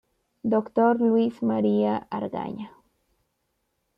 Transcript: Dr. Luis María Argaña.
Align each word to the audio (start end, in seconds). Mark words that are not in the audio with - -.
Dr. 0.53 0.87
Luis 0.99 1.35
María 1.49 1.95
Argaña. 2.19 2.69